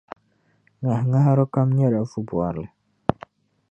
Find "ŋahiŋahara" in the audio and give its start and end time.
0.85-1.45